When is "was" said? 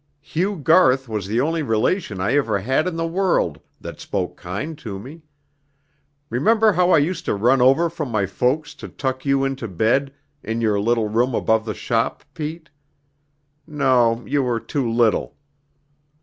1.07-1.27